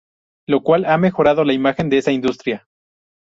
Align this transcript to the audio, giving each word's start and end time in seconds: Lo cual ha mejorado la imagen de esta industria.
Lo 0.47 0.63
cual 0.63 0.85
ha 0.85 0.97
mejorado 0.97 1.43
la 1.43 1.53
imagen 1.53 1.87
de 1.91 1.99
esta 1.99 2.11
industria. 2.11 2.67